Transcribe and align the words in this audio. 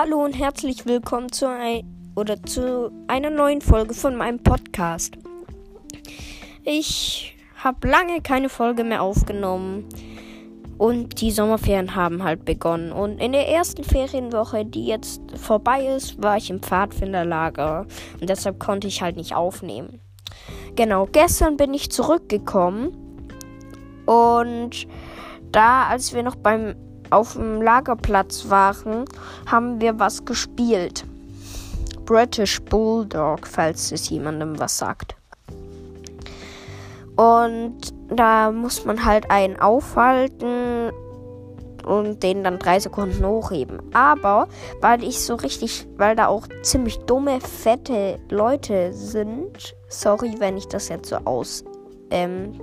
Hallo 0.00 0.24
und 0.24 0.34
herzlich 0.34 0.86
willkommen 0.86 1.32
zu, 1.32 1.48
ein, 1.48 2.12
oder 2.14 2.40
zu 2.40 2.92
einer 3.08 3.30
neuen 3.30 3.60
Folge 3.60 3.94
von 3.94 4.14
meinem 4.14 4.40
Podcast. 4.40 5.18
Ich 6.62 7.36
habe 7.56 7.88
lange 7.88 8.20
keine 8.20 8.48
Folge 8.48 8.84
mehr 8.84 9.02
aufgenommen 9.02 9.88
und 10.78 11.20
die 11.20 11.32
Sommerferien 11.32 11.96
haben 11.96 12.22
halt 12.22 12.44
begonnen. 12.44 12.92
Und 12.92 13.18
in 13.18 13.32
der 13.32 13.48
ersten 13.48 13.82
Ferienwoche, 13.82 14.64
die 14.64 14.86
jetzt 14.86 15.20
vorbei 15.36 15.84
ist, 15.86 16.22
war 16.22 16.36
ich 16.36 16.48
im 16.48 16.62
Pfadfinderlager 16.62 17.84
und 18.20 18.30
deshalb 18.30 18.60
konnte 18.60 18.86
ich 18.86 19.02
halt 19.02 19.16
nicht 19.16 19.34
aufnehmen. 19.34 20.00
Genau, 20.76 21.08
gestern 21.10 21.56
bin 21.56 21.74
ich 21.74 21.90
zurückgekommen 21.90 22.92
und 24.06 24.86
da, 25.50 25.88
als 25.88 26.14
wir 26.14 26.22
noch 26.22 26.36
beim 26.36 26.76
auf 27.10 27.34
dem 27.34 27.62
Lagerplatz 27.62 28.48
waren, 28.48 29.04
haben 29.46 29.80
wir 29.80 29.98
was 29.98 30.24
gespielt. 30.24 31.04
British 32.04 32.60
Bulldog, 32.62 33.46
falls 33.46 33.92
es 33.92 34.08
jemandem 34.08 34.58
was 34.58 34.78
sagt. 34.78 35.14
Und 37.16 37.92
da 38.10 38.50
muss 38.50 38.84
man 38.84 39.04
halt 39.04 39.30
einen 39.30 39.58
aufhalten 39.58 40.90
und 41.84 42.22
den 42.22 42.44
dann 42.44 42.58
drei 42.58 42.78
Sekunden 42.78 43.26
hochheben. 43.26 43.80
Aber 43.92 44.46
weil 44.80 45.02
ich 45.02 45.20
so 45.20 45.34
richtig, 45.34 45.86
weil 45.96 46.14
da 46.14 46.28
auch 46.28 46.46
ziemlich 46.62 46.98
dumme, 47.00 47.40
fette 47.40 48.18
Leute 48.30 48.92
sind, 48.92 49.74
sorry, 49.88 50.34
wenn 50.38 50.56
ich 50.56 50.68
das 50.68 50.88
jetzt 50.88 51.08
so 51.08 51.16
aus, 51.24 51.64
ähm, 52.10 52.60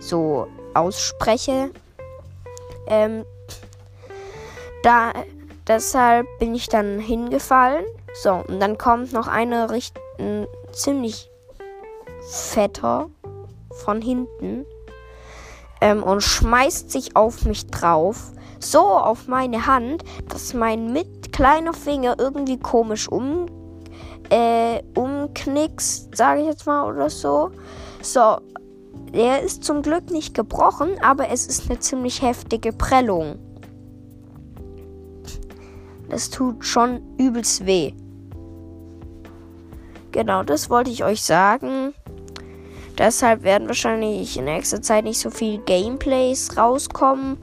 so 0.00 0.46
ausspreche, 0.74 1.70
ähm, 2.86 3.24
da, 4.86 5.12
deshalb 5.66 6.26
bin 6.38 6.54
ich 6.54 6.68
dann 6.68 7.00
hingefallen. 7.00 7.84
So, 8.22 8.44
und 8.46 8.60
dann 8.60 8.78
kommt 8.78 9.12
noch 9.12 9.26
eine 9.26 9.70
richtig 9.70 10.02
ziemlich 10.72 11.28
fetter 12.30 13.10
von 13.84 14.00
hinten 14.00 14.64
ähm, 15.80 16.02
und 16.02 16.22
schmeißt 16.22 16.90
sich 16.90 17.16
auf 17.16 17.44
mich 17.44 17.66
drauf. 17.66 18.32
So 18.60 18.80
auf 18.80 19.26
meine 19.26 19.66
Hand, 19.66 20.04
dass 20.28 20.54
mein 20.54 20.92
mit 20.92 21.32
kleiner 21.32 21.74
Finger 21.74 22.14
irgendwie 22.18 22.58
komisch 22.58 23.08
um, 23.08 23.46
äh, 24.30 24.82
umknickst, 24.94 26.16
sage 26.16 26.40
ich 26.40 26.46
jetzt 26.46 26.66
mal 26.66 26.88
oder 26.88 27.10
so. 27.10 27.50
So, 28.02 28.38
er 29.12 29.42
ist 29.42 29.64
zum 29.64 29.82
Glück 29.82 30.10
nicht 30.10 30.32
gebrochen, 30.32 30.90
aber 31.02 31.28
es 31.28 31.46
ist 31.46 31.68
eine 31.68 31.80
ziemlich 31.80 32.22
heftige 32.22 32.72
Prellung. 32.72 33.38
Das 36.08 36.30
tut 36.30 36.64
schon 36.64 37.02
übelst 37.18 37.66
weh. 37.66 37.92
Genau, 40.12 40.42
das 40.42 40.70
wollte 40.70 40.90
ich 40.90 41.04
euch 41.04 41.22
sagen. 41.22 41.92
Deshalb 42.96 43.42
werden 43.42 43.68
wahrscheinlich 43.68 44.38
in 44.38 44.46
nächster 44.46 44.80
Zeit 44.80 45.04
nicht 45.04 45.18
so 45.18 45.30
viel 45.30 45.58
Gameplays 45.58 46.56
rauskommen. 46.56 47.36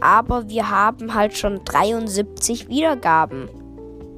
Aber 0.00 0.48
wir 0.48 0.68
haben 0.68 1.14
halt 1.14 1.36
schon 1.36 1.64
73 1.64 2.68
Wiedergaben. 2.68 3.48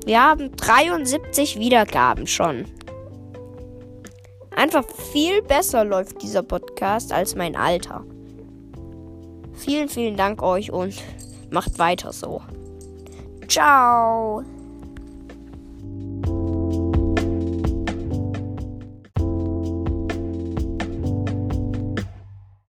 Wir 0.05 0.23
haben 0.23 0.57
73 0.57 1.59
Wiedergaben 1.59 2.27
schon. 2.27 2.65
Einfach 4.57 4.85
viel 5.13 5.43
besser 5.43 5.85
läuft 5.85 6.23
dieser 6.23 6.43
Podcast 6.43 7.13
als 7.13 7.37
mein 7.37 7.55
Alter. 7.55 8.05
Vielen, 9.53 9.89
vielen 9.89 10.17
Dank 10.17 10.43
euch 10.43 10.73
und 10.73 10.95
macht 11.51 11.79
weiter 11.79 12.13
so. 12.13 12.41
照。 13.49 14.45